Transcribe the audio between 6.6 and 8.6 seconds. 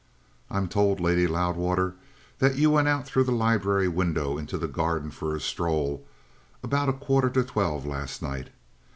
about a quarter to twelve last night.